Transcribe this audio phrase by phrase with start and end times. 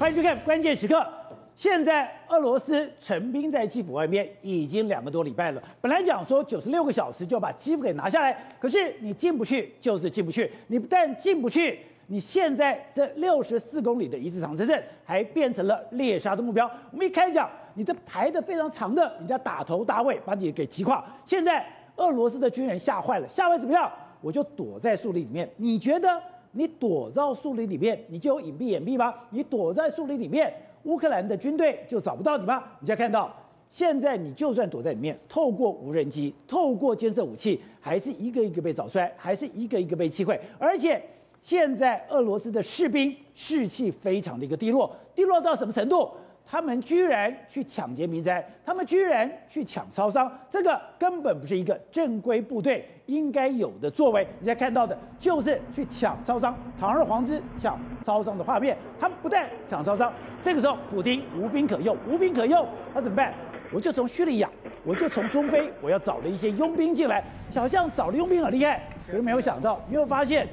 [0.00, 1.06] 欢迎收看关键时刻。
[1.54, 5.62] 现在俄罗斯陈兵在基辅外面已经两个多礼拜了。
[5.78, 10.50] 本来讲说九十六个小时就把基辅给拿下来，可是你进不去就是进不去。
[10.68, 16.64] 你不但进不去，你现在这六十四公里的一字长城镇还变成了猎杀的目标。
[16.90, 21.04] 我们一开始讲，你这排的非常长的，人家打头打尾把你给击垮。
[21.26, 21.62] 现在
[21.96, 23.92] 俄罗斯的军人吓坏了，吓坏怎么样？
[24.22, 25.46] 我就躲在树林里面。
[25.58, 26.18] 你觉得？
[26.52, 29.14] 你躲到树林里面，你就有隐蔽掩蔽吗？
[29.30, 30.52] 你躲在树林里面，
[30.84, 32.62] 乌克兰的军队就找不到你吗？
[32.80, 33.32] 你再看到，
[33.70, 40.38] 现在你就算躲在里面，透过无人机，透过监测武器，还是一个一个被找出来，还是一个一个被击溃。
[40.58, 41.00] 而且
[41.40, 46.10] 现在俄罗斯的士兵士气非常的一个低落，低落到什么程度？
[46.50, 54.26] 他们居然去抢劫民宅，他们居然去抢超商，这个根本不是一个正规部队应该有的作为。
[54.40, 58.76] 你现在看到的就是去抢超商，堂而皇之抢超商的画面。
[58.98, 63.32] 他们不但抢超商，这个时候普丁无兵可用，无兵可用，他怎么办？
[63.72, 64.50] 我就从叙利亚，
[64.84, 67.22] 我就从中非，我要找了一些佣兵进来，
[67.54, 70.48] 好像找的佣兵很厉害，可是没有想到，你会发现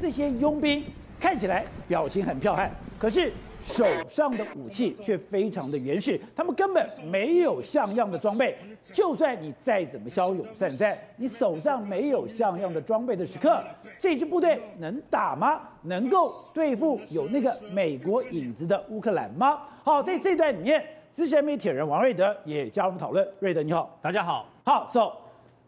[0.00, 0.82] 这些佣兵
[1.20, 3.30] 看起来表情很彪悍，可是。
[3.64, 8.56] 手上的武器却非常的原始，他们根本没有像样的装备。
[8.92, 13.62] 就算你再怎么骁勇善战，你手上没有像样的装备的时刻，
[13.98, 15.60] 这支部队能打吗？
[15.82, 19.60] 能够对付有那个美国影子的乌克兰吗？
[19.82, 23.26] 好，在这段里面，资深媒体人王瑞德也加入讨论。
[23.40, 24.46] 瑞德你好，大家好。
[24.64, 25.12] 好，走、so，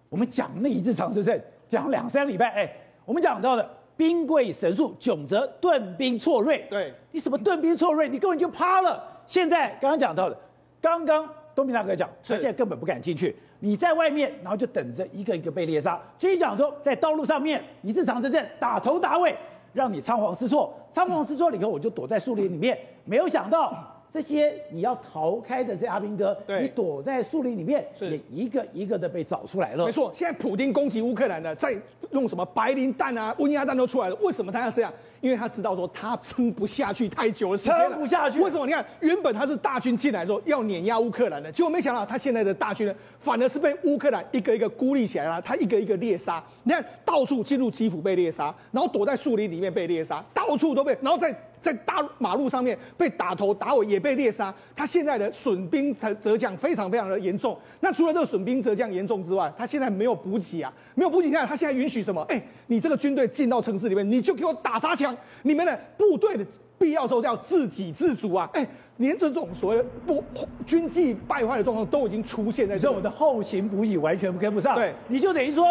[0.08, 2.73] 我们讲那一次长城镇，讲两三礼拜，哎，
[3.05, 3.69] 我们讲到的。
[3.97, 6.67] 兵贵神速，窘则顿兵错锐。
[6.70, 8.09] 对，你什么顿兵错锐？
[8.09, 9.03] 你根本就趴了。
[9.27, 10.36] 现在刚刚讲到的，
[10.81, 13.34] 刚刚东明大哥讲，他现在根本不敢进去。
[13.61, 16.01] 你在外面，然后就等着一个一个被猎杀。
[16.19, 19.34] 继续讲说，在道路上面，一字长城镇打头打尾，
[19.73, 20.75] 让你仓皇失措。
[20.92, 22.79] 仓皇失措了以后，我就躲在树林里面。
[23.05, 23.91] 没有想到。
[24.12, 29.86] 这些你要逃开的这阿兵哥，你躲在树林里面，也一个一个的被找出来了。
[29.86, 31.77] 没错，现在普丁攻击乌克兰呢，在
[32.14, 34.17] 用什么白磷弹啊、温压弹都出来了。
[34.23, 34.91] 为什么他要这样？
[35.20, 38.39] 因为他知道说他撑不下去太久的时间了，撑不下去。
[38.41, 38.67] 为什么？
[38.67, 46.45] 你看，原本他是大军进来之后要碾压乌克兰的，结果没想到他现在的大军呢，反而是被乌克兰一个一个孤立起来了，他一个一个猎杀。
[46.63, 54.55] 你看，到处进入基辅被猎杀，然后躲在树林里面被猎杀，到处都被，然后在在大马路上面被打头打尾也被猎杀。
[54.77, 57.58] 他现在的损兵折折将非常非常的严重。
[57.80, 62.20] 那除了这个损兵折将严重之外，他现在没有补给啊，没有补给下来，他现在允许什么？
[62.29, 65.17] 哎，你这个军队进到城市里面，你就给我打砸抢。
[65.42, 66.45] 你们的部队的
[66.79, 68.46] 必要时候要自给自足啊！
[68.52, 68.67] 哎，
[68.98, 70.23] 连这种所谓的不
[70.67, 74.75] 军纪败坏的状况都已经出现在这，所以我们的后勤补给完全跟不上。
[74.75, 75.64] 对，你就等于说。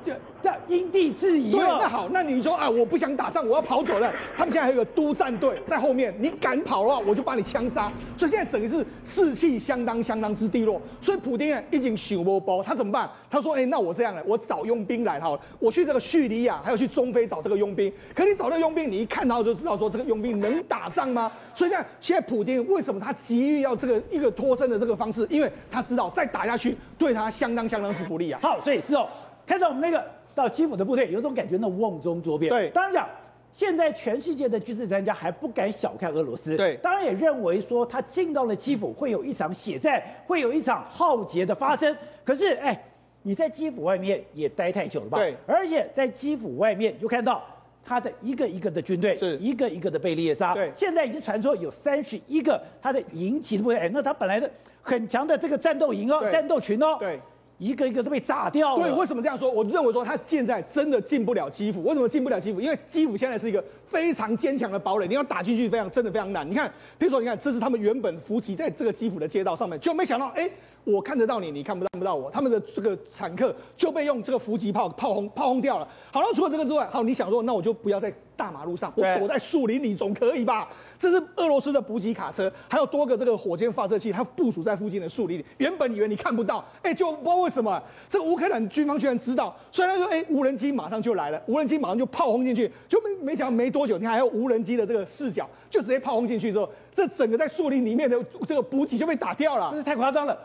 [0.00, 1.50] 就这样因地制宜。
[1.50, 4.12] 对，那好，那你说啊，我不想打仗，我要跑走了。
[4.36, 7.90] 他们现在还有个督战队在后面，你敢跑的话，我就把你枪杀。
[8.16, 10.80] 所以现在整个是士气相当相当之低落。
[11.00, 13.10] 所以普丁啊，已经想不包，他怎么办？
[13.30, 17.92] 他说：哎、欸，那我这样了，我找佣兵来好了，我去这个叙利亚，还有去中非找这个佣兵。
[18.14, 21.32] 可你找这个佣兵，你一看到就知道说这个佣兵能打仗吗？
[21.54, 25.26] 所以呢，现在普丁为什么他急于要这个一个脱身的这个方式？
[25.30, 28.38] 因为他知道再打下去对他相当相当之不利啊。
[28.42, 29.08] 好，所以是哦。
[29.46, 30.04] 看到我们那个
[30.38, 32.48] 到基辅的部队，有种感觉，那瓮中捉鳖。
[32.48, 33.08] 对，当然讲，
[33.52, 36.56] 现在全世界的军事专家还不敢小看俄罗斯。
[36.56, 41.94] 对，当然也认为说他进到了基辅会有一场血战，会有一场浩劫的发生。
[42.24, 42.80] 可是，哎，
[43.22, 45.18] 你在基辅外面也待太久了吧？
[45.18, 47.42] 对，而且在基辅外面就看到
[47.84, 50.54] 他的一个一个的军队，是一个一个的被猎杀。
[50.54, 54.48] 对，现在已经传说有三十一个他的营级的部队，哎，那他本来的
[54.82, 56.96] 很强的这个战斗营哦，战斗群哦。
[57.00, 57.18] 对。
[57.58, 58.82] 一个一个都被炸掉了。
[58.82, 59.50] 对，为什么这样说？
[59.50, 61.82] 我认为说他现在真的进不了基辅。
[61.82, 62.60] 为什么进不了基辅？
[62.60, 66.48] 因为基辅现在是一个非常坚强的堡垒，你要打进去非常真的非常难。
[66.48, 70.48] 你看，比如说，你看，这是他们原本伏击在这个基辅的街道上面，就没想到，哎。
[70.84, 72.30] 我看得到你，你看不到，看不到我。
[72.30, 75.86] 他们的这个坦克就被用这个伏击炮炮轰炮轰掉了。
[76.10, 80.66] 好了，除了这个之外，好，你想说，那我就不要在大马路上，我躲在树林里总可以吧？
[80.98, 85.44] 这是俄罗斯的补给卡车，还有多个这个火箭发射器，它部署在附近的树林里。
[85.58, 89.54] 原本以为你看不到，哎，就不知道为什么，这个乌克兰军方居然知道。
[89.70, 100.36] 虽然说，哎，无人机马上就来了，无人机马上就炮轰进去，就没没想到没多久，你还有无人机的这个视角，就直接炮轰进去之后，这整个在树林里面的这个补给就被打掉了，这是太夸张了。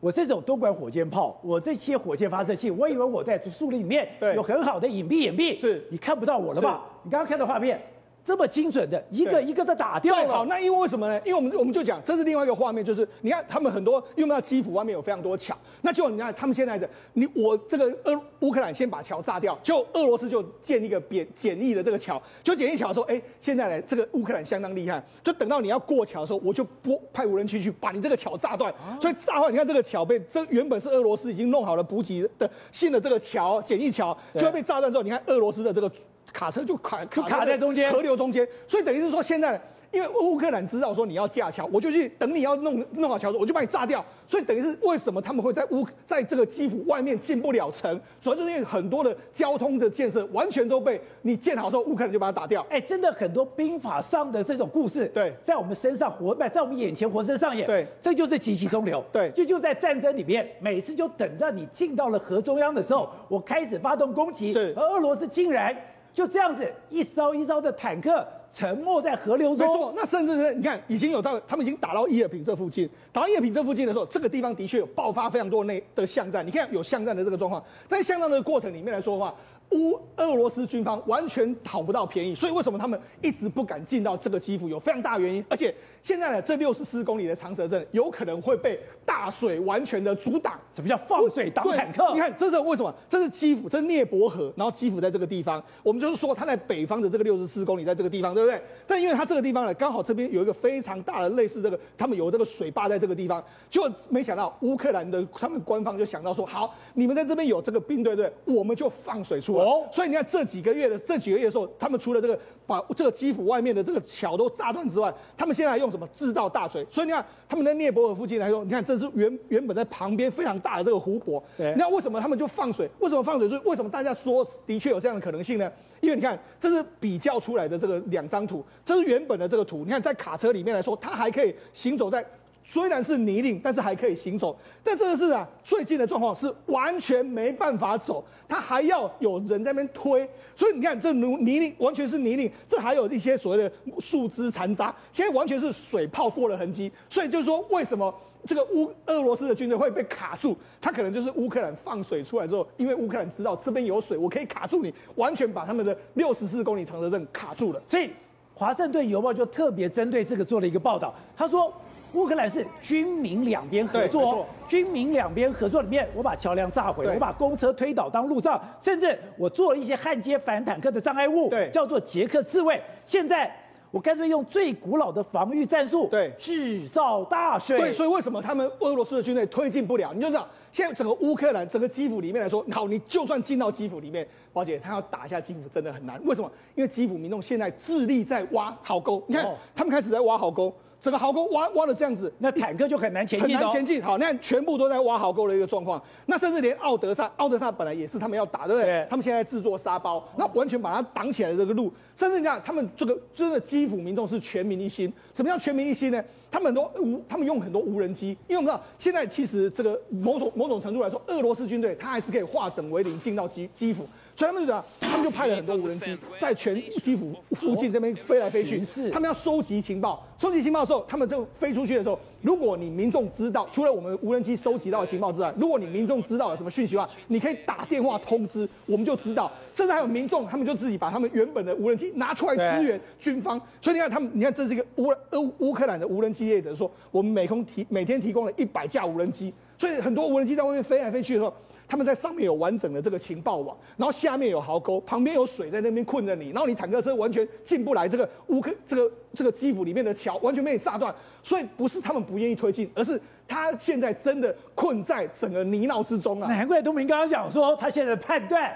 [0.00, 6.80] 我这种多管火箭炮，我这些火箭发射器，我以为我在树林里面有很好的隐蔽掩蔽，是，你看不到我了吧？
[7.02, 7.82] 你刚刚看到画面，
[8.24, 10.32] 这么精准的一个一个的打掉了。
[10.32, 11.18] 好，那因为为什么呢？
[11.24, 35.90] 因为我们我们就讲，这是另外一个画面，就是你看他们很多，因为那基辅外面有非常多桥，那就你看他们现在的你我这个俄乌克兰先把桥炸掉，就俄罗斯就建一个简简易的这个桥，就简易桥说，哎，现在呢这个乌克兰相当厉害，就等到你要过桥的时候，我就拨派无人区去把你这个桥炸断，所以炸坏，你看这个桥被这原本是俄罗斯已经弄好了补给的新的这个桥简易桥，就会被炸断之后，你看俄罗斯的这个。
[36.32, 39.60] 卡车就卡就卡在中间，河流中间，所以等于是说现在，
[39.90, 44.04] 因为乌克兰知道说你要架桥，我就去等你要弄弄好桥，我就把你炸掉。
[44.26, 52.64] 所以等于是为什么他们会在乌在这个基辅外面进不了城，主要就是因为很多的交通的建设完全都被你建好之后，乌克兰就把它打掉。
[52.68, 57.66] 哎，真的很多兵法上的这种故事，对，在我们身上活，在我们眼前活生生上演。
[57.66, 59.02] 对，这就是急起中流。
[59.10, 64.52] 对，就就在战争里面，每次就等着你进到了河中央的时候，我开始发动攻击。
[64.52, 65.74] 是，而俄罗斯竟然。
[66.18, 69.64] 就这样子，一艘一艘的坦克沉没在河流中。
[69.64, 76.44] 没错，那甚至是你看，已经有到他们已经打到伊尔平这附近，打到伊尔平这附近的时候，这个地方的确有爆发非常多内的巷战。
[76.44, 79.32] 你看有巷战的这个状况，在巷战的过程里面来说的话。
[79.72, 84.68] 乌俄罗斯军方完全讨不到便宜，所以为什么他们一直不敢进到这个基辅？
[84.68, 85.44] 有非常大原因。
[85.48, 90.58] 而且现在呢，这六十四公里的长蛇阵有可能会被大水完全的阻挡。
[90.74, 92.14] 什么叫放水挡坦克？
[92.14, 92.94] 你看，这是为什么？
[93.08, 95.62] 这是基辅，这是涅伯河，然后基辅在这个地方。
[95.82, 98.60] 我们就是说，它在北方的这个六十四公里，在这个地方，对不对？
[98.86, 108.32] 但因为它这个地方呢，刚好这边有一个非常大的类似这个，他们有这个水坝在这个地方，就没想到乌克兰的他们官方就想到说，好，你们在这边有这个兵，对不对？
[108.44, 109.64] 我们就放水出来。
[109.64, 110.48] 哦，所以你看这。
[110.48, 116.86] 几个月的这几个月的时候，他们除了这个把这个基辅外面的这个桥都炸断之外，他们现在还用什么制造大水？
[116.90, 121.42] 所以你看他们在涅伯尔附近来说，你看这是原原本在旁边非常大的这个湖泊。
[121.54, 122.88] 对，那为什么他们就放水？
[123.00, 123.46] 为什么放水？
[123.46, 125.70] 就是为什么大家说的确有这样的可能性呢？
[126.00, 129.84] 因为你看这是比较出来的这个两张图，这是原本的这个图。
[129.84, 132.24] 你看在卡车里面来说，它还可以行走在。
[132.68, 134.54] 虽然是泥泞，但是还可以行走。
[134.84, 140.28] 但这个是啊，最近的状况是完全没办法走，它还要有人在那边推。
[140.54, 146.92] 所以你看，这泥泥泞完全是泥泞，这还有一些所谓的树枝残渣，现在完全是水泡过的痕迹。
[147.08, 148.14] 所以就是说，为什么
[148.46, 150.54] 这个乌俄罗斯的军队会被卡住？
[150.78, 157.82] 它可能就是乌克兰放水出来之后，因为乌克兰知道这边有水，我可以卡住你，完全把他们的六十四公里长的阵卡住了。
[157.88, 158.10] 所以，
[158.54, 161.72] 华盛顿邮报就特别针对这个做了一个报道，他说。
[162.14, 172.80] 乌克兰是军民两边合作，军民两边合作里面，我把桥梁炸毁，我把公车推倒当路障，甚至我做了一些焊接反坦克的障碍物，对，叫做捷克刺猬。
[173.04, 173.54] 现在
[173.90, 177.78] 我干脆用最古老的防御战术，对，制造大水。
[177.78, 180.12] 对，所以为什么他们俄罗斯的军队推进不了？
[180.14, 186.18] 你就知道，现在整个乌克兰整个基辅里面来说，好，你就算进到基辅里面，宝姐他要打一下基辅真的很难。
[186.24, 186.50] 为什么？
[186.74, 190.74] 因为基辅民众现在致力在挖壕沟，你看、哦、他们开始在挖壕沟。
[191.00, 194.02] 整个壕沟挖挖的这样子，那坦克就很难前进，很难前进。
[194.02, 196.02] 好，那全部都在挖壕沟的一个状况。
[196.26, 198.84] 那甚至连奥德萨，奥德萨本来也是他们要打，对不对？
[198.84, 201.92] 对，他们现在制作沙包，那完全把它挡起来的这个路。
[202.16, 205.12] 甚至你看，他们这个真的基辅民众是全民一心。
[205.32, 206.22] 什么叫全民一心呢？
[206.50, 214.04] 他们很多无，他们用很多无人机，因为我们知道现在其实这个某种某种程度来说，俄罗斯军队他还是可以化整为零进到基基辅。
[214.38, 218.80] 所以他们就讲，他们就派了很多无人机在全基辅附近这边飞来飞去，
[219.10, 220.24] 他们要收集情报。
[220.38, 229.50] 收集情报的时候，他们就飞出去的时候，如果你民众知道，除了我们无人机收集到的情报之外，如果你民众知道有什么讯息的话，你可以打电话通知，我们就知道。
[229.74, 233.60] 甚至还有民众，他们就自己把他们原本的无人机拿出来支援军方。
[233.82, 241.52] 所以你看，他们，你看，这是一个乌乌乌克兰的无人机业者说，我们每空提每天提供了一百架无人机，所以很多无人机在外面飞来飞去的时候。
[241.88, 248.06] 他们在上面有完整的这个情报网，然后下面有壕沟，旁边有水在那边困着你，然后你坦克车完全进不来。
[248.06, 256.48] 这个乌克这个这个基辅里面的桥完全被你炸断，所以不是他们不愿意推进，而是他现在真的困在整个泥淖之中啊！
[256.48, 258.70] 难怪东明刚刚讲说，他现在的判断，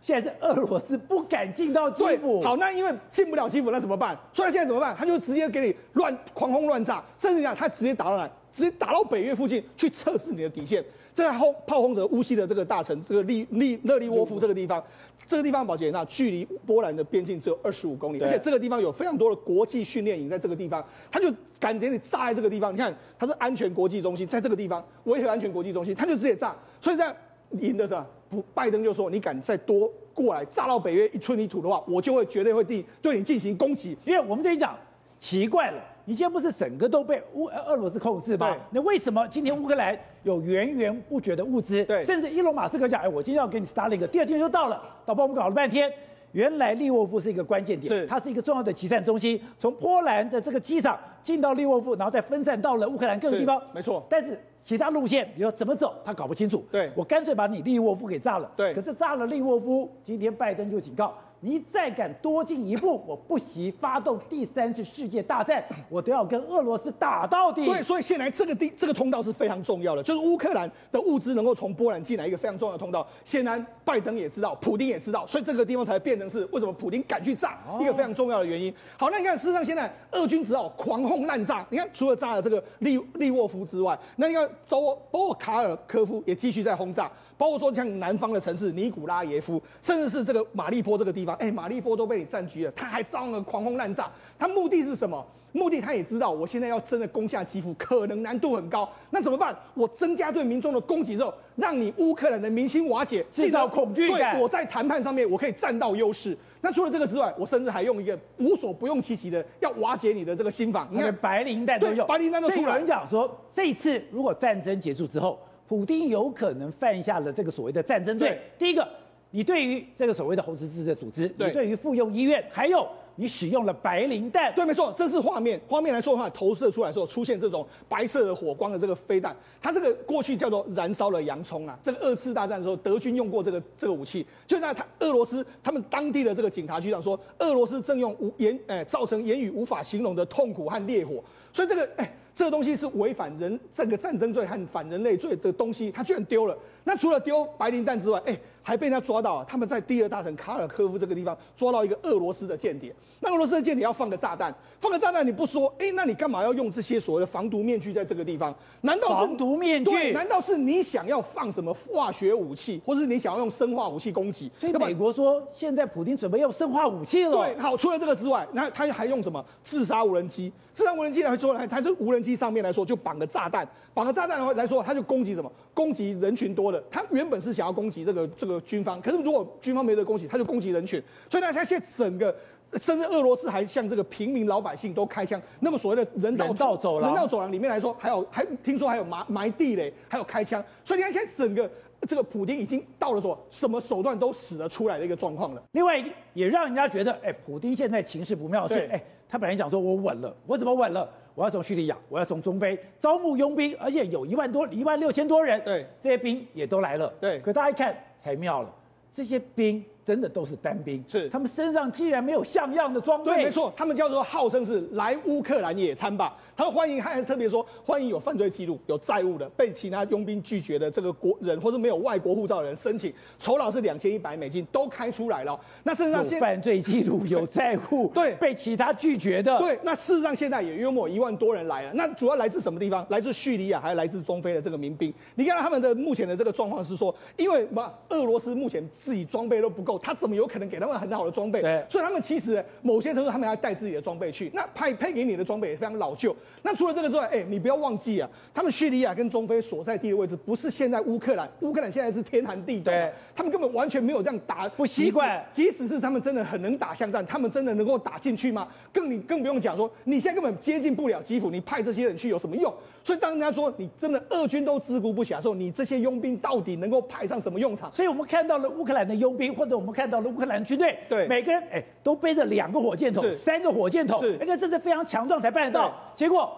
[0.00, 2.40] 现在是俄罗斯不敢进到基辅。
[2.40, 4.18] 好，那因为进不了基辅，那怎么办？
[4.32, 4.96] 所以他现在怎么办？
[4.98, 8.30] 他就直接给你乱狂轰乱炸，甚至讲他直接打到哪？
[8.54, 10.82] 直接打到北约附近去测试你的底线。
[11.12, 14.82] 在后炮轰着乌西的这个大城，这个利利勒利沃夫这个地方，
[15.28, 22.72] 这个地方，宝杰，那距离波兰的边境只有二十五公里，而且这个地方有非常多的国际训练营在这个地方，他就敢给你炸在这个地方。
[22.72, 26.56] 你看，它是安全国际中心，在这个地方维和安全国际中心，他就直接炸。
[26.80, 27.14] 所以在
[27.60, 33.96] 赢的时候，不，拜登就说，你敢再多过来炸到北约一寸泥土的话，我就会绝对会对对你进行攻击。
[34.04, 34.76] 因为我们这里讲
[35.20, 35.80] 奇怪了。
[36.06, 38.54] 你现在不是整个都被乌俄罗斯控制吗？
[38.70, 41.82] 那为什么今天乌克兰有源源不绝的物资？
[41.84, 45.90] 对，甚至伊隆马斯克讲，哎，我今天要给你 Starlink，第二天就到了，导播我们搞了半天，
[46.32, 53.60] 原来利沃夫是一个关键点，是它是一个重要的集散中心，从波兰的这个机场进到利沃夫，然后再分散到了乌克兰各个地方。
[53.72, 56.62] 没错，但是其他路线，比如说怎么走，他搞不清楚。
[56.70, 58.50] 对，我干脆把你利沃夫给炸了。
[58.54, 61.16] 对，可是炸了利沃夫，今天拜登就警告。
[61.44, 67.66] 你再敢多进一步，我不惜发动第三次世界大战， 我都要跟俄罗斯打到底。
[67.66, 73.06] 对，所以现在这个地这个通道是非常重要的，就是乌克兰的物资能够从波兰进来一个非常重要的通道。
[73.26, 78.74] 显然，拜登也知道，普京也知道，所以这个地方才变成是为什么普京敢去炸一个非常重要的原因。
[78.96, 81.66] 好，那你看，事实上现在俄军只好狂轰滥炸。
[81.68, 87.10] 你看，除了炸了这个利利沃夫之外，那你看，包包括卡尔科夫也继续在轰炸。
[87.36, 94.10] 包括说像南方的城市尼古拉耶夫，甚至是这个马利波这个地方，哎，马利波都被你占据了，他还照样狂轰滥炸。
[94.38, 95.24] 他目的是什么？
[95.52, 98.88] 目的他也知道，我现在要真的攻下基辅，可能难度很高。
[99.10, 99.56] 那怎么办？
[99.74, 104.34] 我增加对民众的攻击之后，让你乌克兰的民心瓦解，制造恐惧感。
[104.34, 106.36] 对，我在谈判上面我可以占到优势。
[106.60, 110.88] 那除了这个之外，我甚至还用一个无所不用其极的，要瓦解你的这个心防。
[110.90, 112.62] 你看白磷弹都有，白磷弹都出来。
[112.62, 115.38] 有人讲说，这一次如果战争结束之后。
[115.66, 118.38] 普丁有可能犯下了这个所谓的战争罪。
[118.58, 118.86] 第一个，
[119.30, 124.52] 你对于这个所谓的红十字的组织，你对于妇幼医院，还有你使用了白磷弹。
[124.54, 125.58] 对，没错，这是画面。
[125.66, 131.78] 画面来说的话，投射出来之后出现这种白色的火光的这个飞弹，它这个过去叫做燃烧了洋葱啊。
[131.82, 134.26] 这个二次大战的时候，德军用过这个这个武器。
[134.46, 141.22] 就在他俄罗斯，他们当地的这个警察局长说，俄罗斯正用无言，哎，造成言语无法形容的痛苦和烈火。
[141.52, 142.14] 所以这个，哎。
[142.34, 146.58] 这东西是违反人这个战争罪和反人类罪的东西，他居然丢了。
[146.84, 149.46] 那除了丢白磷弹之外，哎，还被他抓到啊！
[149.48, 152.94] 他们在第二大城卡尔科夫这个地方抓到一个俄罗斯的间谍。
[153.20, 158.54] 那俄罗斯的间谍要放个炸弹，放个炸弹你不说，哎，那你干嘛要用这些所谓的防毒面具在这个地方？
[158.82, 159.90] 难道是防毒面具？
[159.90, 164.50] 对，难道是你想要放什么化学武器，或者是你想要用生化武器攻击？
[164.58, 167.32] 所以美国说现在普京准备用生化武器了。
[167.32, 170.52] 对，好，除了这个之外，那他还用什么自杀无人机？
[170.74, 175.50] 自杀无人机来说，他是无人机上面来说就绑个炸弹，绑个炸弹的话来说，他就攻击什么？
[175.72, 176.84] 攻击人群多的。
[176.90, 181.00] 他原本是想要攻击这个这个军方，可是如果军方没得攻击，他就攻击人群。
[181.30, 182.34] 所以大家现在整个。
[182.80, 195.62] 甚至俄罗斯还向这个平民老百姓都开枪，那么所谓的人道，人道走廊，人道走廊里面来说，还有还听说还有埋埋地雷，还有开枪，所以你看现在整个这个普丁已经到了说什么手段都使得出来的一个状况了。
[195.70, 201.08] 另外也让人家觉得，哎，普丁现在情势不妙是，哎，他本来想说我稳了，我怎么稳了？
[201.34, 208.72] 我要从叙利亚，我要从中非招募佣兵，而且有一万多一万六千多人，对，这些兵也都来了，对，可大家一看才妙了，
[209.12, 209.84] 这些兵。
[210.04, 213.34] 真的都是单兵，是他们身上竟然没有像样的装备。
[213.34, 216.36] 对，没错，他们叫做号称是来乌克兰野餐吧。
[216.56, 225.58] 他说欢迎，他还特别说欢迎有犯罪记录、有债务的、被其他佣兵拒绝的这个国人，或者没有外国护照的人申请，酬劳是两千一百美金，都开出来了。
[225.82, 229.78] 那事实上，有犯罪记录、有债务， 对，被其他拒绝的，对。
[229.82, 231.92] 那事实上现在也约莫一万多人来了。
[231.94, 233.04] 那主要来自什么地方？
[233.08, 235.12] 来自叙利亚，还是来自中非的这个民兵？
[235.34, 240.64] 你看他们的目前的这个状况是说，因为嘛，俄罗斯目前自己装备都不够，他怎么有可能？
[240.64, 244.50] 给他们很好的装备，对，所以他们其实某些程度他们还带自己的装备去。
[244.54, 246.34] 那派配给你的装备也非常老旧。
[246.62, 255.44] 那除了这个之外，哎，你不要忘记啊，他们叙利亚跟中非所在地的位置不是现在乌克兰，乌克兰现在是天寒地冻，对，他们根本完全没有这样打，不习惯。
[255.52, 258.66] 即使是他们真的很能打巷战，他们真的能够打进去吗？
[258.92, 262.72] 更你更不用讲说，你现在根本接近不了基辅，你派这些人去有什么用？
[263.02, 267.92] 所以当人家说你真的俄军都自顾不暇的时候，你这些佣兵到底能够派上什么用场？
[267.92, 275.94] 所以我们看到了乌克兰的佣兵，或者我们看到了乌克兰军队，对，每个人哎都背着两个火箭筒，三个火箭筒，是，那个真的非常强壮才办得到。
[276.14, 276.50] 结果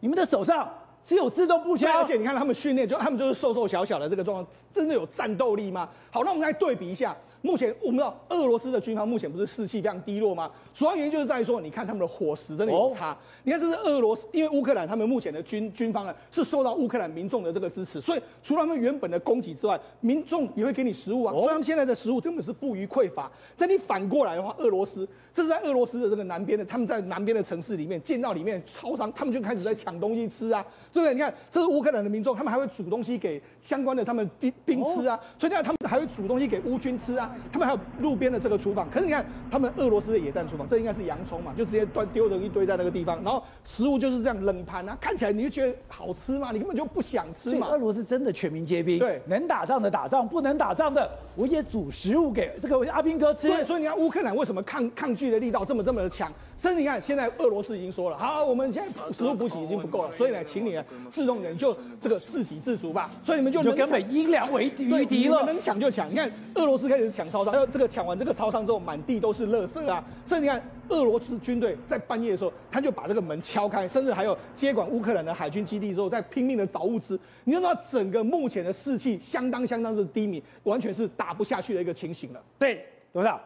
[0.00, 0.68] 你们的手上
[1.02, 5.88] 只有自动步枪，而且你看他们训练，就他们就是瘦瘦小小的这个状况，真的有战斗力吗？
[6.10, 7.16] 好，那我们来对比一下。
[7.42, 10.50] 目前我们知道俄罗斯的军方目前不是士气非常低落吗？
[10.72, 13.16] 主要原因就是在于说，你看他们的伙食真的有差。
[13.42, 21.32] 你看这是俄罗斯，因为乌克兰他们目前的军军方呢是受到乌克兰民众的这个支持，所以除了他们原本的供给之外，民众也会给你食物啊。
[21.34, 23.30] 所以他们现在的食物根本是不虞匮乏。
[23.56, 31.14] 但你反过来的话，俄罗斯这是在俄罗斯的这个南边的，他们在南边的城市里面见到里面超商，他们就开始在抢东西吃啊，对不对？
[31.14, 37.34] 你看这是乌克兰的民众，他们还会煮东西给相关的他们兵兵吃啊，所以这样他们还会煮东西给乌军吃啊。
[37.50, 47.68] 他们还有路边的这个厨房，可是你看他们俄罗斯的野战厨房，这应该是洋葱嘛，就直接端丢了一堆在那个地方，然后食物就是这样冷盘啊，看起来你就觉得好吃嘛，你根本就不想吃嘛。
[47.68, 53.48] 俄罗斯真的全民皆兵，对，能打仗的打仗，不能打仗的我也煮食物给这个阿兵哥吃。
[53.48, 56.32] 对，所以你看乌克兰为什么抗抗拒的力道这么这么的强。
[56.62, 63.10] 甚至你看，现在俄罗斯已经说了，好，我们现在食物补给已经不够了，所以呢，请你自动点就这个自给自足吧。
[63.24, 66.08] 所以你们就根本阴粮为于敌了，能抢就抢。
[66.08, 70.04] 你看俄罗斯开始抢超商，然后这个抢完这个超商之后，满地都是垃圾啊。
[70.24, 77.18] 甚至你看俄罗斯军队在半夜的时候，他就把这个门敲开，甚至还有接管乌克兰的海军基地之后，在拼命的找物资。
[77.42, 82.40] 你知道整个目前的士气相当相当的低迷，完全是打不下去的一个情形了。
[82.56, 83.40] 对，董事长，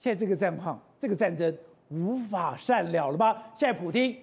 [0.00, 1.56] 现在这个战况，这个战争
[1.88, 3.36] 无法善了了吗？
[3.54, 4.16] 现在普京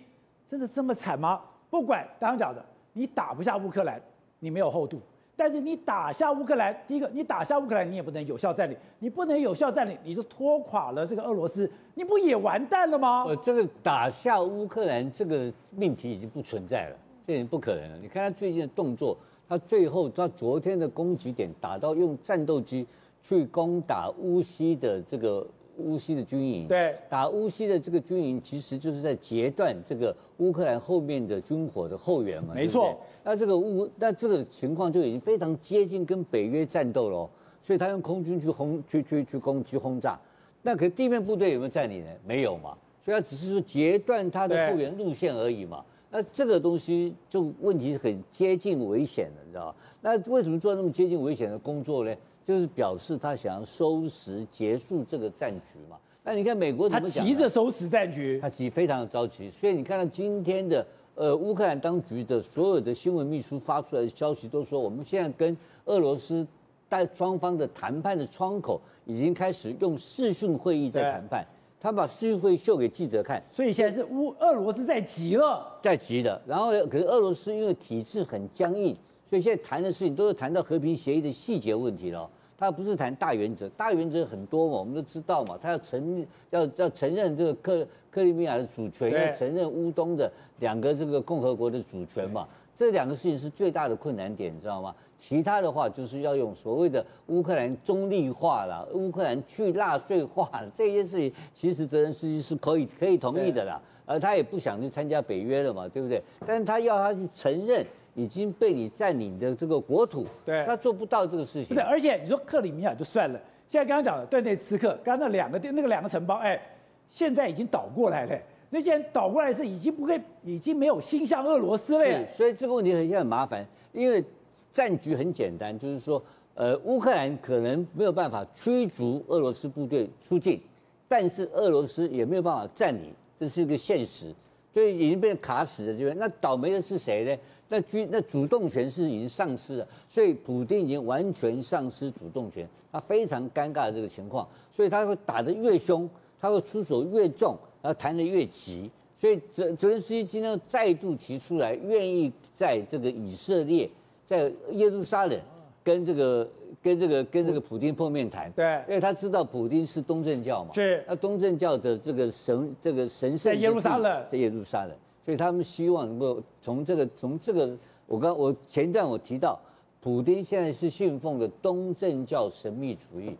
[0.50, 1.42] 真的这么惨吗？
[1.70, 4.00] 不管刚刚讲的，你打不下乌克兰，
[4.40, 4.98] 你没有厚度；
[5.36, 13.24] 但是你打下乌克兰，第一个，你打下乌克兰，你也不能有效占领，你不能有效占领，你就拖垮了这个俄罗斯，你不也完蛋了吗？
[13.24, 17.98] 呃，这个打下乌克兰这个命题已经不存在了，这已经不可能了。
[18.00, 19.18] 你看他最近的动作，
[19.50, 22.86] 他最后他昨天的攻击点打到用战斗机
[23.22, 25.48] 去攻打乌西的这个。
[25.78, 32.54] 乌西的军营，对，打乌西的这个军营，其实就是在截断这个乌克兰后面的军火的后援嘛。
[32.54, 37.30] 没错，那这个乌，那这个情况就已经非常接近跟北约战斗了，
[37.62, 40.20] 所以他用空军去轰，去去去攻击轰炸。
[40.62, 42.12] 那可地面部队有没有占领呢？
[42.26, 45.84] 没有嘛，所以他只是说截断他的后援路线而已嘛。
[46.10, 49.76] 那这个东西就问题是很接近危险的，你知道吧？
[50.02, 52.16] 那为什么做那么接近危险的工作呢？
[52.46, 55.98] 就是表示他想要收拾结束这个战局嘛？
[56.24, 57.24] 那你看美国怎么讲？
[57.24, 59.50] 他急着收拾战局，他急非常的着急。
[59.50, 60.86] 所以你看到今天的
[61.16, 66.46] 呃乌克兰当局的所有的新闻秘书发出来的消息，都说我们现在跟俄罗斯
[66.90, 71.46] 在双方的谈判的窗口已经开始用视讯会议在谈判。
[71.82, 76.42] 他把视讯会议秀给记者看，所以现在是乌俄罗斯在急了，在急的。
[76.48, 78.96] 然后呢，可是俄罗斯因为体制很僵硬。
[79.34, 94.94] 所以现在谈的事情都是谈到和平协议的细节问题了，他不是谈大原则，大原则很多嘛，我们都知道嘛，他要承要要承认这个克克里米亚的主权，要承认乌东的两个这个共和国的主权嘛，这两个事情是最大的困难点，你知道吗？
[95.18, 106.22] 其他的话就是要用所谓的乌克兰中立化了，乌克兰去纳粹化了，这些事情其实泽连斯基是可以可以同意的啦，而他也不想去参加北约了嘛，对不对？
[106.46, 107.84] 但是他要他去承认。
[108.16, 111.76] 已经被你占领的这个国土，对，他做不到这个事情。
[111.76, 116.62] 对，而且你说克里米亚就算了，现在刚刚讲的顿内茨克，刚刚那两个那个两个城邦，哎，
[117.10, 118.40] 现在已经倒过来了。
[118.70, 122.06] 那些人倒过来是已经不会，已经没有心向俄罗斯了。
[122.06, 124.24] 是，所以这个问题很很麻烦，因为
[124.72, 126.20] 战局很简单，就是说，
[126.56, 130.60] 呃，乌克兰可能没有办法驱逐俄罗斯部队出境，
[131.08, 134.34] 但是俄罗斯也没有办法占领，这是一个现实，
[134.74, 136.18] 所以已经被卡死了这边。
[136.18, 137.38] 那倒霉的是谁呢？
[137.70, 146.08] 那军那主动权是已经丧失了，所以普丁已经完全丧失主动权，他非常尴尬的这个情况，所以他会打得越凶，
[146.40, 153.90] 他会出手越重，然后谈得越急，所以泽泽连斯基今天再度提出来，愿意在这个以色列，
[154.26, 155.40] 在耶路撒冷
[155.84, 156.48] 跟这个
[156.84, 164.94] 跟这个跟这个普京碰面谈，对，因为他知道普京是东正教嘛，是，那东正教的这个神这个神圣在耶路撒冷，在耶路撒冷。
[165.26, 167.74] 所以他们希望能够从这个从这个，
[168.06, 169.58] 我刚我前一段我提到，
[170.02, 173.34] 普京现在是信奉的东正教神秘主义，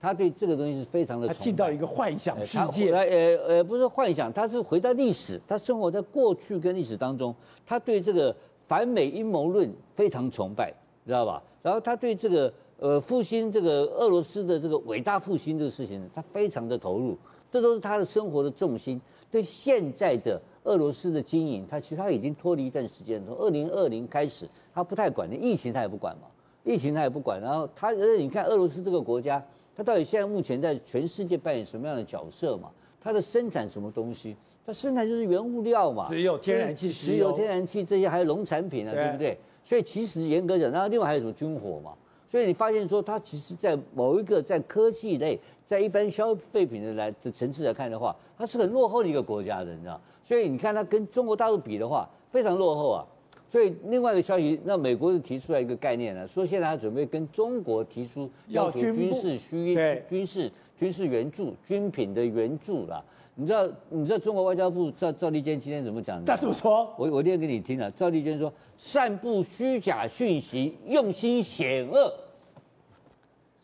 [0.00, 1.28] 他对这个东西是非常的。
[1.28, 7.32] 他进到一个幻想世界，呃呃呃，不是幻想，他是回到历史，他生活在过去跟历史当中，
[7.64, 8.34] 他对这个
[8.66, 10.74] 反美阴谋论非常崇拜，
[11.06, 11.40] 知道吧？
[11.62, 17.16] 然后他对这个呃复兴这个俄罗斯的这个伟大复兴这个事情，他非常的投入，
[17.50, 19.00] 这都是他的生活的重心。
[19.30, 20.40] 对现在的。
[20.64, 26.28] 俄罗斯的经营，他其实他已经脱离一段时间，从二零二零开始，他不太管，连疫情他也不管嘛，
[26.62, 27.40] 疫情他也不管。
[27.40, 29.42] 然后他，而且你看俄罗斯这个国家，
[29.74, 32.68] 他到底现在目前在全世界扮演什么样的角色嘛？
[33.00, 34.36] 它的生产什么东西？
[34.66, 39.38] 它生产就是原物料嘛，只有天然气，石油、天然气这些，还有农产品啊，对不对？
[39.64, 41.94] 所以其实严格讲，然后另外还有什么军火嘛？
[42.28, 49.98] 所以你发现说，它其实，在某一个在科技类，在一般消费品的来的层次来看的话，它是很落后的一个国家的，你知道？
[50.22, 53.02] 所以你看它跟中国大陆比的话，非常落后啊。
[53.48, 59.74] 所以另外一个消息，那美国就提出来一个概念呢，说现在他准备跟中国提出要求军事需
[60.06, 63.02] 军事军事援助、军品的援助啦。
[63.40, 66.24] 你知道你知道中国外交部赵赵立坚今天怎么讲的？
[66.26, 66.92] 他怎么说？
[66.98, 67.88] 我我念给你听啊。
[67.94, 72.12] 赵立坚说：散布虚假讯息，用心险恶。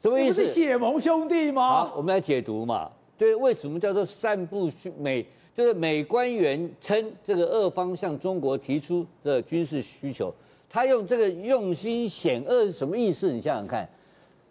[0.01, 0.43] 什么意思？
[0.43, 1.87] 不是血盟兄弟吗？
[1.87, 2.89] 好，我们来解读嘛。
[3.19, 5.27] 对，为什么叫做散布虚美？
[5.53, 10.33] 就是美官员称这个俄方向中国提出的军事需求，
[10.71, 13.33] 他用这个用心险恶是什么意思？
[13.33, 13.89] 你想想看，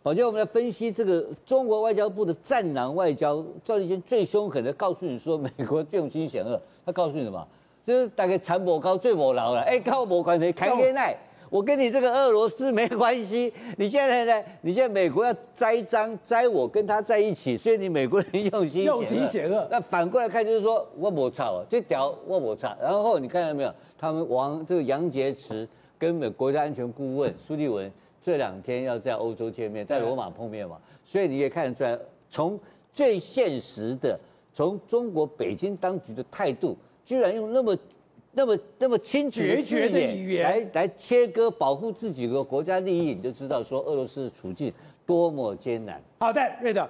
[0.06, 6.62] 好，就我们来分析这个中国外交部的战狼外交，赵立坚最凶狠的告诉你说，美国最用心险恶。
[6.86, 7.48] 他告诉你什么？
[7.86, 11.16] 就是大概产博高最某劳了，哎，高博关系开给奈，
[11.50, 13.54] 我跟你这个俄罗斯没关系。
[13.78, 14.46] 你现在呢？
[14.60, 19.66] 你现在美国要栽赃栽我跟他在一起，所以你美国人用心用心险恶。
[19.72, 22.76] 那反过来看就是说，我没差，这屌我没差。
[22.82, 23.74] 然后你看到没有？
[23.98, 25.66] 他们王这个杨洁篪
[25.98, 27.89] 跟美国家安全顾问苏利文。
[28.23, 32.57] 这两天要在欧洲见面，在罗马碰面嘛，所以你也看得出来，从
[32.93, 34.17] 最现实的，
[34.53, 37.77] 从中国北京当局的态度，居然用那么、
[38.31, 44.71] 那么、那么清楚的语言来来切割保护自己的国家利益，你就知道说俄罗斯的处境
[45.05, 46.01] 多么艰难。
[46.19, 46.89] 好的，瑞德，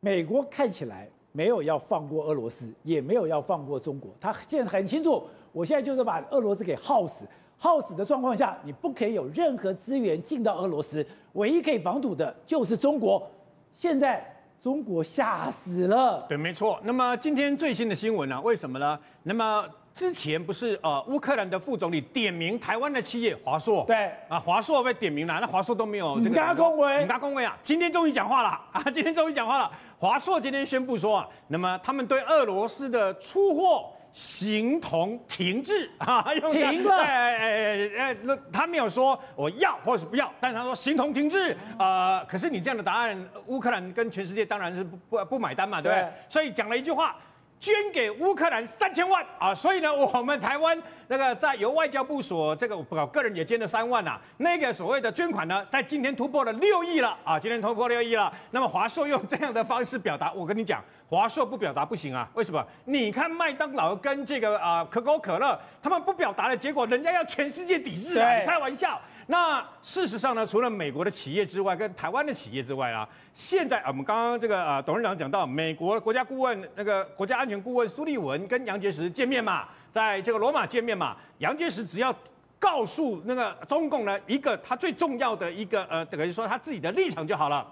[0.00, 7.26] 美国看起来没有要放过俄罗斯，也没有要放过中国，他现在很清楚，我现在就是把俄罗斯给耗死。
[7.62, 13.24] 耗死的状况下，你不可以有任何资源进到俄罗斯，唯一可以防堵的就是中国。
[13.72, 14.20] 现在
[14.60, 16.20] 中国吓死了。
[16.28, 16.80] 对，没错。
[16.82, 18.40] 那么今天最新的新闻呢？
[18.40, 18.98] 为什么呢？
[19.22, 23.84] 那么之前不是呃乌克兰的副总理点名台湾的企业华硕？
[23.86, 26.30] 对啊，华硕被点名了，那华硕都没有这个。
[26.30, 27.56] 你大恭维，你大恭维啊！
[27.62, 28.82] 今天终于讲话了啊！
[28.92, 29.70] 今天终于讲话了。
[30.00, 33.88] 华硕今天宣布说啊，那么他们对俄罗斯的出货。
[34.12, 36.96] 形同停滞 啊，停了。
[36.98, 41.56] 哎哎哎，那他没有说我要或者是不要，但是他说形同停滞。
[41.78, 45.98] 呃，可是你这样的答案，乌克兰跟全世界当然是不不不买单嘛，对不？
[45.98, 46.08] 对。
[46.28, 47.16] 所以讲了一句话。
[47.62, 58.32] 捐给乌克兰三千万啊，所以呢，我们台湾那个在由外交部所这个我个人也捐了三万呐、啊，那个所谓的捐款呢，在今天突破了六亿了啊，今天突破六亿了。
[58.50, 62.66] 那么华硕用这样的方式表达，我跟你讲，华硕不表达不行啊，为什么？
[62.84, 69.00] 你看麦当劳跟这个啊可口可乐，他们不表达的结果，人家要全世界抵制啊，你开玩笑。
[69.32, 82.14] 那事实上呢，除了美国的企业之外，跟台湾的企业之外啊，现在啊我们刚刚这个呃董事长讲到，美国国家顾问那个国家安全顾问苏利文跟杨洁篪见面嘛，在这个罗马见面嘛，杨洁篪只要
[82.58, 87.66] 告诉那个中共呢一个他最重要的一个呃等于说他自己的立场就好了，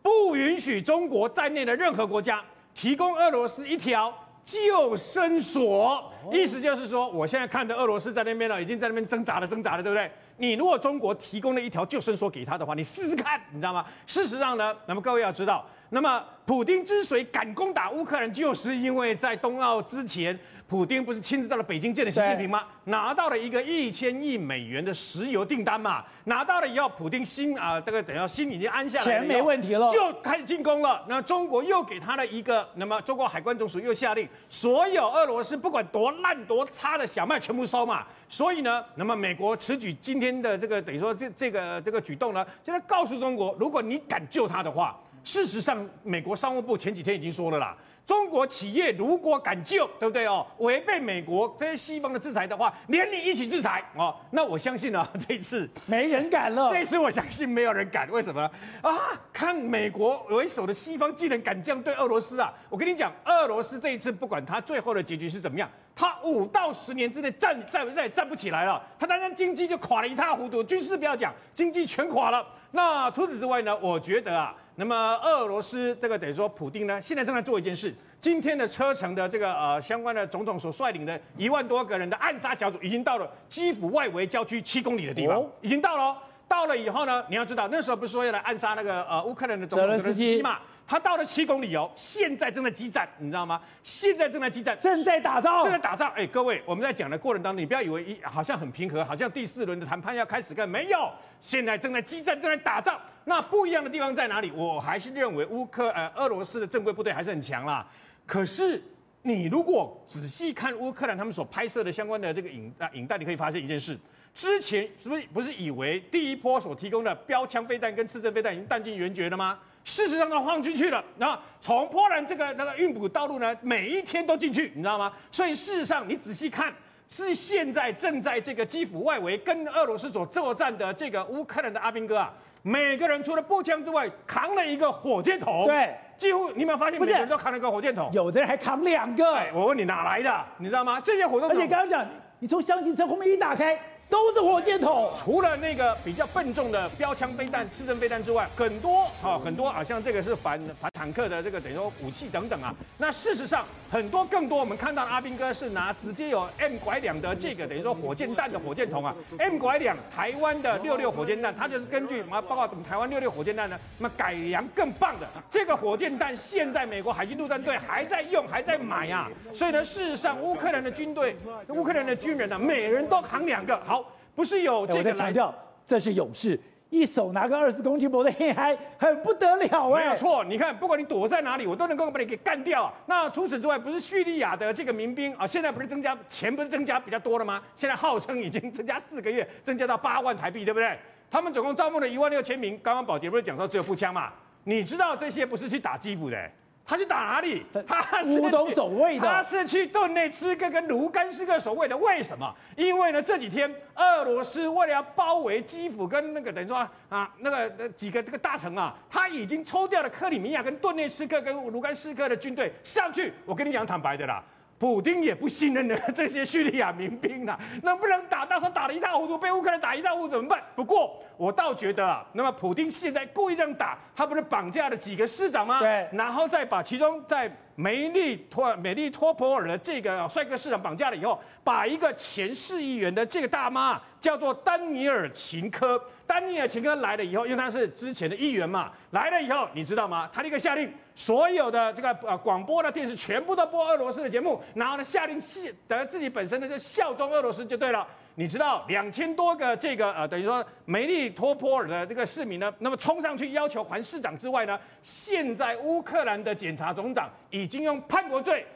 [0.00, 2.42] 不允许中国在内的任何国家
[2.74, 4.10] 提供俄罗斯一条
[4.46, 10.10] 救生索，意思就是说，我现在看着俄罗斯在那边呢，已经在那边挣扎了，挣扎了，对不对？
[10.36, 13.84] 你如果中国提供了一条救生索给他的话，你试试看，你知道吗？
[14.06, 20.38] 事实上呢，那么各位要知道，那么普京之所以敢攻打乌克兰，就是因为在冬奥之前。
[20.72, 22.62] 普丁不是亲自到了北京见了习近平吗？
[22.84, 31.04] 拿到了一个一千亿美元的石油订单嘛，拿到了以后，普丁心啊，这个怎样心已经安下来，钱没问题了，就开始进攻了。
[31.06, 38.06] 那中国又给他了一个，那么中国海关总署又下令，所有俄罗斯不管多烂多差的小麦全部收嘛。
[38.26, 47.76] 所以呢，那么美国此举今天的这个等于说这这个这个举动呢，现在告诉中国，如果你敢救他的话，事实上美国商务部前几天已经说了啦。
[48.06, 50.46] 中国企业如果敢救，对不对哦？
[50.58, 54.14] 违背美国这些西方的制裁的话，连你一起制裁哦。
[54.30, 56.70] 那我相信呢， 这一次没人敢了。
[56.72, 58.42] 这一次我相信没有人敢，为什么
[58.82, 58.92] 啊？
[59.32, 62.52] 看美国为首的西方竟然敢这样对俄罗斯啊！
[62.68, 68.82] 我跟你讲，俄罗斯这一次不管他最后的结局是怎么样，他五到十年之内站站再也站不起来了。
[68.98, 72.46] 他单单经济就垮了一塌糊涂，军事不要讲，经济全垮了。
[72.72, 73.76] 那除此之外呢？
[73.78, 74.54] 我觉得啊。
[74.76, 77.94] 那么俄罗斯这个等于说，普丁呢，现在正在做一件事。
[78.22, 86.16] 今天的车臣的这个呃相关的总统所率领的一万多个人的暗杀小组，已经到了基辅外围郊区七公里的地方，已经到了。
[86.48, 90.58] 到了以后呢，你要知道那时候不是说要来暗杀那个呃乌克兰的总统泽连斯基嘛？
[90.86, 93.60] 他到了七公里哦，现在正在激战，你知道吗？
[93.82, 96.10] 现在正在激战，正在打仗，正在打仗。
[96.12, 101.10] 哎，各位，我们在讲的过程当中，你不要以为一好像很平和，好像第四轮的谈判要开始，干没有？
[101.40, 103.00] 现在正在激战，正在打仗。
[103.24, 104.50] 那不一样的地方在哪里？
[104.50, 107.86] 我还是认为乌克呃俄罗斯的正规部队还是很强啦。
[108.26, 108.82] 可是
[109.22, 113.98] 你如果仔细看乌克兰他们所拍摄的相关的这个影啊影带，你可以发现一件事。
[114.34, 119.58] 之前是不是不是以为第一波所提供的标枪飞弹跟刺针飞弹已经弹尽援绝了吗？
[119.84, 121.02] 事实上都放进去了。
[121.18, 125.12] 然后从波兰这个那个运补道路呢，每一天都进去，你知道吗？
[125.30, 126.72] 所以事实上你仔细看，
[127.08, 135.64] 是现在正在这个基辅外围跟俄罗斯所作战的这个乌克兰的阿兵哥啊，每个人除了步枪之外，扛了一个火箭筒。
[135.66, 138.08] 对，几乎你有没有发现，每个人都扛了一个火箭筒？
[138.12, 139.24] 有的人还扛两个。
[139.52, 140.44] 我问你哪来的？
[140.58, 141.00] 你知道吗？
[141.00, 142.06] 这些火箭筒，而且刚刚讲，
[142.38, 143.78] 你从厢型车后面一打开。
[144.12, 152.74] 都是火箭筒，除了那个比较笨重的标枪飞弹、刺针飞弹之外，很多啊，很多啊，像这个是反反坦克的这个等于说武器等等啊。
[152.98, 169.30] 那事实上，很多更多我们看到阿兵哥是拿直接有 M 拐两的这个等于说火箭弹的火箭筒啊，M 拐两台湾的六六火箭弹，它就是根据什么包括台湾六六火箭弹呢，那么改良更棒的这个火箭弹，现在美国海军陆战队还在用，还在买啊。
[169.54, 171.34] 所以呢，事实上乌克兰的军队、
[171.68, 173.72] 乌克兰的军人呢、每人都扛两个。
[173.86, 174.01] 好，
[174.34, 175.16] 不是有这个来。
[175.16, 176.58] 强调，这是勇士。
[176.90, 182.92] 一手拿个二十公斤箔的黑还很不得了哎，没有错，你看，不管你躲在哪里，我都能够把你给干掉。
[183.06, 187.62] 那除此之外，不是叙利亚的这个民兵啊，现在不是增加钱，不是增加比较多了吗？
[187.74, 190.98] 现在号称已经增加四个月，增加到八万台币，对不对？
[191.30, 192.78] 他们总共招募了一万六千名。
[192.82, 194.30] 刚刚保杰不是讲说只有步枪嘛？
[194.64, 196.36] 你知道这些不是去打基辅的。
[196.84, 197.64] 他去打哪里？
[197.86, 199.26] 他是乌东守卫的。
[199.26, 201.96] 他是去顿内茨克跟卢甘斯克守卫的。
[201.96, 202.54] 为什么？
[202.76, 213.32] 因为呢，这几天俄罗斯为了要包围基辅跟那个等于说啊那个几个这个大城啊，他已经抽调了克里米亚跟顿内茨克跟卢甘斯克的军队上去。
[213.46, 214.42] 我跟你讲坦白的啦。
[214.82, 218.44] 普京也不信任的 这些叙利亚民兵啊，能不能打？
[218.44, 220.60] 到时候打得一塌糊涂，被乌克兰打一塌糊涂怎么办？
[220.74, 225.78] 不过我倒觉得啊，那么普京现在故意这样打，他不是绑架了几个市长吗？
[225.78, 236.02] 对，然后再把其中在梅利托美丽托波尔的这个帅哥市长绑架了以后，把一个前市议员的这个大妈叫做丹尼尔琴科。
[236.26, 240.28] 丹尼尔琴科来了以后，因为他是之前的议员嘛，来了以后，你知道吗？
[240.32, 248.06] 他立刻下令，所有的这个呃广播的电视全部都播俄罗斯的节目，然后呢下令系等自己本身呢就效忠俄罗斯就对了。
[248.34, 258.66] 你知道两千多个这个呃等于说梅利托波尔的这个市民呢，那么冲上去要求还市长之外呢，现在乌克兰的检察总长已经用叛国罪。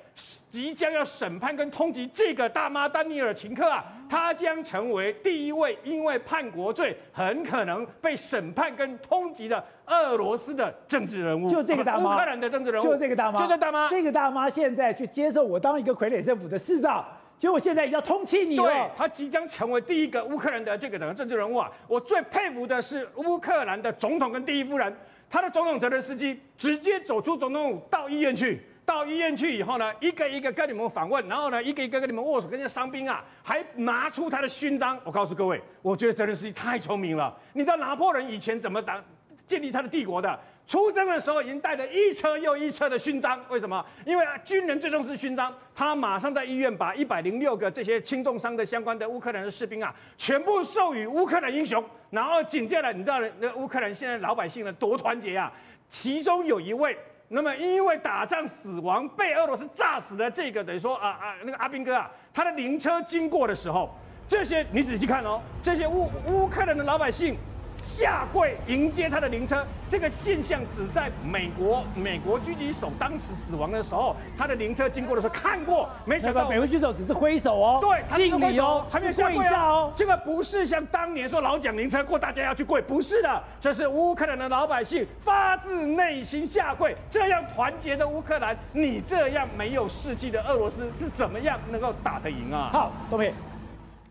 [0.50, 11.46] 即将要审判跟通缉这个大妈丹尼尔琴科啊，他将成为第一位因为叛国罪很可能被审判跟通缉的俄罗斯的政治人物。
[11.50, 17.04] 就这个大妈，乌克兰的政治人物，就这个大妈，就这大妈，这个大妈现在去接受我当一个傀儡政府的市长，
[17.38, 18.64] 结果现在要通缉你了。
[18.64, 21.70] 对，他即将成为第一个乌克兰的这个等政治人物啊！
[21.86, 24.94] 我最佩服的是乌克兰的总统跟第一夫人，
[25.28, 28.62] 他的总统泽连斯基直接走出总统府到医院去。
[28.86, 34.96] 到医院去以后呢，一个一个跟你们访问，然后呢，一个一个跟你们握手，跟那些伤兵啊，还拿出他的勋章。
[35.02, 37.36] 我告诉各位，我觉得泽连斯基太聪明了。
[37.52, 39.02] 你知道拿破仑以前怎么打
[39.44, 40.38] 建立他的帝国的？
[40.66, 43.40] 出征的时候已经带着一车又一车的勋章。
[43.48, 43.84] 为什么？
[44.04, 45.54] 因为军人最重视勋章。
[45.74, 51.84] 他马上在医院把一百零六个这些轻重伤的相关的乌克兰的士兵啊，全部授予乌克兰英雄。
[52.10, 55.52] 然后紧接着，你知道那乌克兰现在老百姓呢多团结啊？
[55.88, 56.98] 其中有一位。
[57.28, 63.96] 那么，因为打仗死亡被俄罗斯炸死的这个，等于说啊啊，那个阿兵哥啊，他的灵车经过的时候，
[64.28, 67.36] 这些你仔细看哦，这些乌乌克兰的老百姓。
[67.80, 92.70] 下跪迎接他的灵车，这个现象只在美国美国狙击手当时死亡的时候，他的灵车经过的时候看过，没想到美国狙击手只是挥手哦，对，敬礼哦，还没有下跪啊哦，这个不是像当年说老蒋灵车过大家要去跪，不是的，这是乌克兰的老百姓发自内心下跪，这样团结的乌克兰，你这样没有士气的俄罗斯是怎么样能够打得赢啊？
[92.72, 93.32] 好，各位，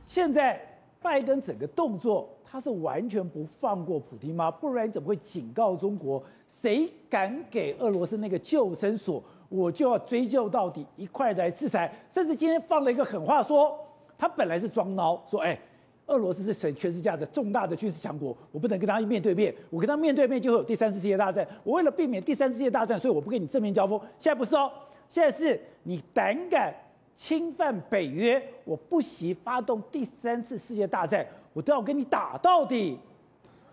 [0.08, 0.60] 现在
[1.02, 2.30] 拜登整个动作。
[2.56, 4.50] 他是完全不放过普丁吗？
[4.50, 11.94] 不然怎么会警告中国，谁敢给俄罗斯那个救生索，我就要追究到底，一块来制裁。
[12.10, 13.80] 甚至今天放了一个狠话说，说
[14.18, 15.60] 他本来是装孬，说哎，
[16.06, 21.46] 俄罗斯是全全世界的重大的军事强国，我不能跟他面对面，我跟他面对面就会有第三次世界大战。
[21.62, 24.00] 我为了避免第三次世界大战，所以我不跟你正面交锋。
[24.18, 24.72] 现在不是哦，
[25.10, 26.74] 现在是你胆敢
[27.18, 31.28] 侵犯北约，我不惜发动第三次世界大战。
[31.56, 33.00] 我都要跟你打到底。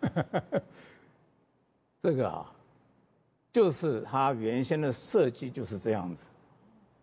[2.00, 2.48] 这个啊，
[3.50, 6.30] 就是他原先的设计就是这样子，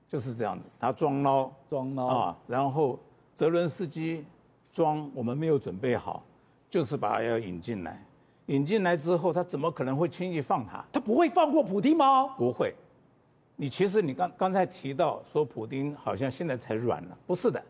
[0.08, 0.64] 就是这样子。
[0.80, 2.98] 他装孬，装孬啊，然后
[3.36, 4.26] 泽伦斯基
[4.72, 6.24] 装我们没有准备好，
[6.70, 8.06] 就是把他要引进来。
[8.46, 10.82] 引进来之后，他怎么可能会轻易放他？
[10.94, 12.28] 他不会放过普丁吗？
[12.38, 12.74] 不会。
[13.58, 17.62] 你其实你刚刚才提到说普丁好像现在才软了，不是的。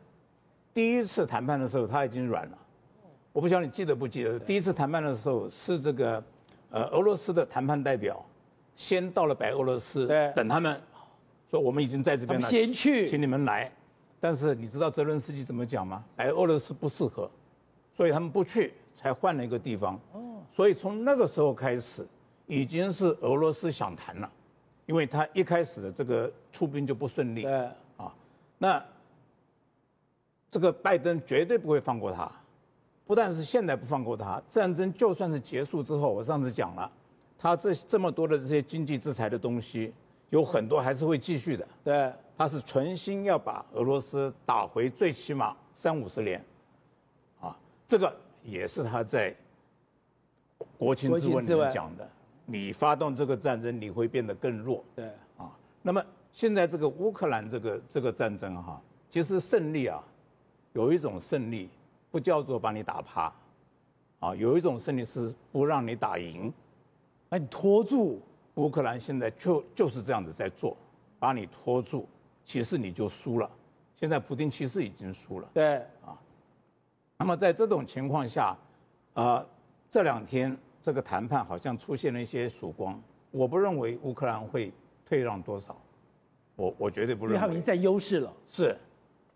[0.72, 2.58] 第一次谈判的时候他已经软了。
[3.40, 6.22] 我不晓得你记得不记得，第一次谈判的时候是这个，
[6.72, 8.22] 呃，俄罗斯的谈判代表
[8.76, 10.78] 先到了白俄罗斯，等他们
[11.50, 13.72] 说我们已经在这边了，先去，请你们来。
[14.20, 16.04] 但是你知道泽伦斯基怎么讲吗？
[16.18, 17.32] 白俄罗斯不适合，
[17.90, 19.98] 所以他们不去，才换了一个地方。
[20.12, 22.06] 哦，所以从那个时候开始，
[22.46, 24.30] 已经是俄罗斯想谈了，
[24.86, 27.44] 因为他一开始的这个出兵就不顺利。
[27.44, 27.54] 对，
[27.96, 28.14] 啊，
[28.58, 28.84] 那
[30.52, 32.30] 这个拜登绝对不会放过他。
[33.10, 36.92] 不但是现在不放过他，战争就算是结束之后，我上次讲了，
[37.40, 39.92] 他这这么多的这些经济制裁的东西，
[40.30, 41.68] 有很多还是会继续的。
[41.84, 46.46] 对，他是存心要把俄罗斯打回最起码三五十年，
[47.42, 49.36] 啊，这个也是他在
[50.78, 52.08] 国情咨文里面讲的。
[52.46, 54.86] 你发动这个战争，你会变得更弱。
[54.96, 55.50] 对，啊，
[55.82, 56.00] 那么
[56.32, 60.00] 现在这个乌克兰这个这个战争哈，其实胜利啊，
[60.74, 61.72] 有一种胜利
[62.12, 63.34] 不叫做把你打趴，
[64.20, 66.54] 啊，有一种胜利是不让你打赢，
[67.30, 68.22] 那你拖住。
[68.56, 70.76] 乌克兰现在就就是这样子在做，
[71.18, 72.08] 把你拖住，
[72.44, 73.50] 其实你就输了。
[73.96, 75.50] 现在普丁其实已经输了。
[75.54, 76.18] 对，啊，
[77.18, 78.58] 那么在这种情况下，
[79.14, 79.46] 啊，
[79.90, 80.58] 这两天。
[80.82, 83.00] 这个谈判好像出现了一些曙光，
[83.32, 84.72] 我不认为乌克兰会
[85.06, 85.76] 退让多少，
[86.56, 87.36] 我我绝对不认为。
[87.36, 88.34] 因为他已经占优势了。
[88.48, 88.76] 是，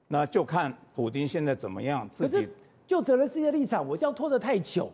[0.07, 2.49] 那就看普丁现在怎么样自己。
[2.93, 4.88] 就泽连斯基的立场，我这样拖得太久，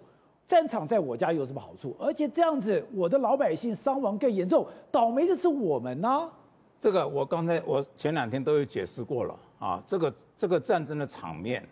[0.48, 1.94] 战场在我家有什么好处？
[2.00, 6.32] 而且这样子，我的老百姓伤亡更严重，倒霉的是我们呢、啊。
[6.80, 11.68] 这个我刚才我前两天都有解释过了啊，这个这个战争的场面，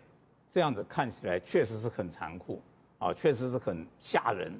[0.50, 2.60] 这样子看起来确实是很残酷
[2.98, 4.52] 啊，确实是很吓人。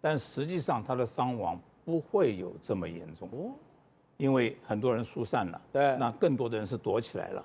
[0.00, 3.52] 但实际上，他的伤亡不会有这么严重哦，
[4.16, 7.44] 因为很多人疏散了，对，那更多的人是躲起来了，啊，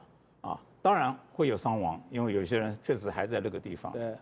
[0.82, 4.16] 当然会有伤亡，因为有些人确实还在那个地方，对，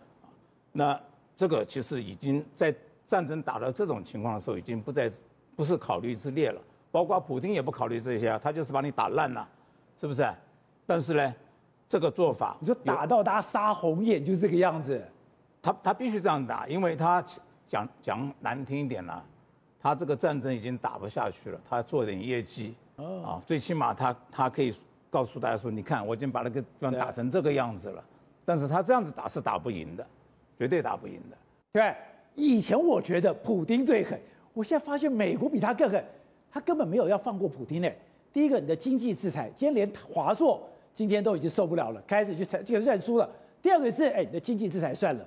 [0.72, 1.00] 那
[1.36, 2.74] 这个其实已经在
[3.06, 5.10] 战争打到这种情况的时候，已经不再
[5.54, 9.48] 不是考虑之列了，包括普京也不考虑这些，他就是把你打烂了，
[9.98, 10.28] 是不是？
[10.86, 11.34] 但是呢，
[11.88, 15.02] 这个做法，你说打到大家杀红眼就是这个样子，
[15.62, 17.24] 他他必须这样打，因为他。
[17.68, 19.24] 讲讲难听一点了，
[19.80, 24.72] 他这个战争已经打不下去了，他做点业绩，啊，最起码他他可以
[25.16, 28.04] 告诉大家说，你看我已经把那个地方打成这个样子了，
[28.44, 30.06] 但是他这样子打是打不赢的，
[30.58, 31.36] 绝对打不赢的。
[31.72, 31.94] 对，
[32.34, 34.20] 以前我觉得普丁最狠，
[34.52, 36.04] 我现在发现美国比他更狠，
[36.50, 37.88] 他根本没有要放过普丁呢。
[38.30, 43.26] 第一个，你的经济制裁，今天连华硕今天都已经受不了了，开始去这个认输了。
[43.62, 45.26] 第二个是，哎，你的经济制裁算了。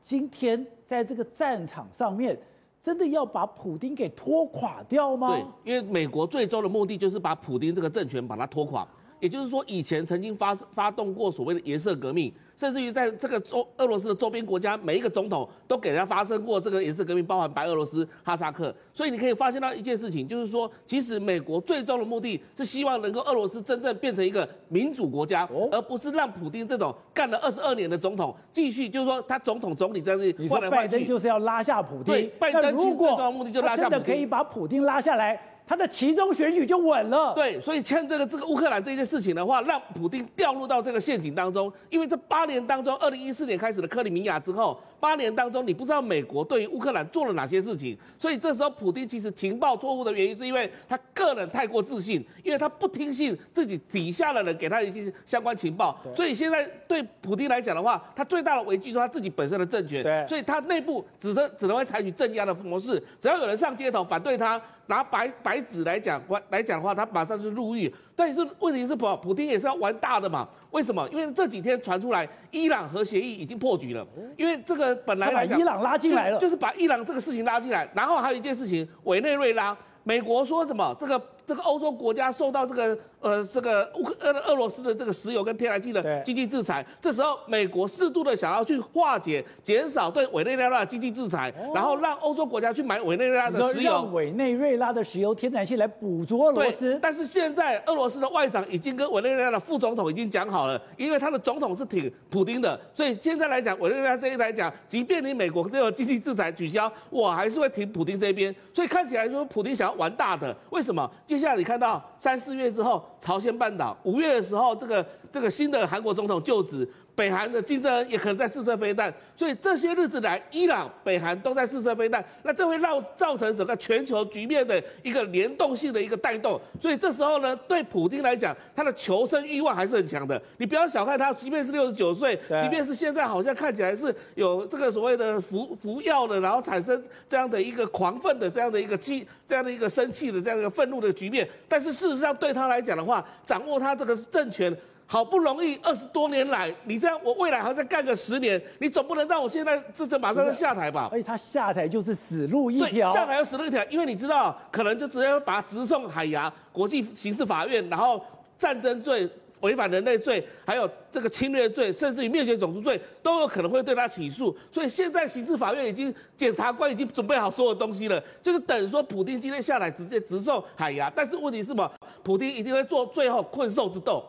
[0.00, 2.34] 今天在这个战场上面，
[2.82, 5.28] 真的要把普丁给拖垮掉吗？
[5.28, 8.88] 对，因为美国最终的目的就是把普丁这个政权把它拖垮。
[9.20, 12.32] 也就是说，以前曾经发发动过所谓的颜色革命。
[12.56, 18.74] 甚至于在这个周俄罗斯的周边国家，每一个总统都给人家发生过这个颜色革命，包含白俄罗斯、哈萨克。
[18.94, 30.76] 所以你可以发现到一件事情，就是说，其实美国最终的目的是希望能够俄罗斯真正变成一个民主国家，而不是让普京这种干了二十二年的总统继续，就是说他总统总理这样子换来换去。
[30.76, 32.04] 拜登就是要拉下普京？
[32.06, 33.90] 对，拜登其实最终的目的就拉下普丁。
[33.90, 35.38] 真的可以把普京拉下来。
[35.66, 37.34] 他的其中选举就稳了。
[37.34, 41.72] 对，所以趁这个这个乌克兰这件事情的话，让普京掉入到这个陷阱当中。
[41.90, 47.98] 因为这八年当中，二零一四年开始的克里米亚之后，八年当中你不知道美国对于乌克兰做了哪些事情。
[48.16, 55.98] 所以这时候普京其实情报错误的原因，是因为他个人太过自信，因为他不听信自己底下的人给他一些相关情报。
[56.14, 60.02] 所以现在对普京来讲的话，他最大的危机就是他自己本身的政权。
[60.04, 64.62] 对，所以他内部只能只能会采取镇压的模式，只要有人上街头反对他。
[64.86, 66.20] 拿白白纸来讲，
[66.50, 67.92] 来讲的话，他马上就入狱。
[68.14, 70.48] 但是问题是，普普丁也是要玩大的嘛？
[70.70, 71.08] 为什么？
[71.10, 74.06] 因为这几天传出来，伊朗核协议已经破局了。
[74.36, 77.88] 因为这个本来伊朗拉进来了，就是把伊朗这个事情拉进来。
[77.94, 80.94] 然后还有一件事情，委内瑞拉，美国说什么？
[80.98, 82.98] 这个这个欧洲国家受到这个。
[83.18, 96.96] 呃，这个乌克俄俄罗斯的这个石油跟天然气的经济制裁，这时候美国适度的想要去化解、减少对委内瑞拉的经济制裁，哦、然后让欧洲国家去买委内瑞拉的石油，让委内瑞拉的石油、天然气来捕捉俄罗斯。
[97.02, 108.54] 但是现在俄罗斯的外长已经跟委内瑞拉的副总统已经讲好了，因为他的总统是挺普丁的，所以现在来讲，委内瑞拉这一来讲，即便你美国这个经济制裁取消，我还是会挺普丁这边。
[108.72, 111.10] 所以看起来说，普丁想要玩大的，为什么？
[111.36, 113.94] 接下来你看到三四月之后，朝鲜半岛。
[114.04, 116.90] 五月的时候，这个这个新的韩国总统就职。
[117.16, 126.60] 北韩的金正恩也可能在试射飞弹，所以这些日子来，伊朗、北韩都在试射飞弹，那这会让造成整个全球局面的一个联动性的一个带动。
[126.78, 130.40] 所以这时候呢，对普京来讲，他的求生欲望还是很强的。
[130.58, 144.76] 你不要小看他，即便是六十九岁，即便是现在好像看起来是有这个所谓的服服药的，然后产生这样的一个狂奋的这样的一个激，这样的一个生气的这样的一个愤怒的局面，但是事实上对他来讲的话，掌握他这个政权。
[145.06, 151.08] 好不容易二十多年来，你这样我未来还要再干个十年，你总不能让我现在这这马上就下台吧？
[151.12, 158.22] 而且他下台就是死路一条，下台要死路一条，因为你知道，可能就直接把他直送海牙国际刑事法院，然后
[158.58, 159.28] 战争罪。
[159.60, 164.54] 违反人类罪，还有这个侵略罪，甚至于灭绝种族罪，都有可能会对他起诉。
[164.70, 171.10] 所以现在刑事法院已经检察官已经准备好所有东西了，就是等说普丁今天下来直接直送海牙。
[171.16, 171.90] 但是问题是什么？
[172.22, 174.22] 普丁一定会做最后困兽之斗。